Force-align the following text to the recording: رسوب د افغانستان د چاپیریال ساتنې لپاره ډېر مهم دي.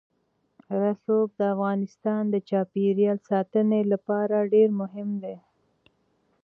رسوب 0.81 1.27
د 1.39 1.41
افغانستان 1.53 2.23
د 2.29 2.35
چاپیریال 2.49 3.17
ساتنې 3.29 3.81
لپاره 3.91 4.47
ډېر 4.53 4.69
مهم 4.81 5.09
دي. 5.23 5.35